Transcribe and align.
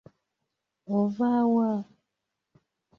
Ova 0.97 1.31
wa? 1.53 1.69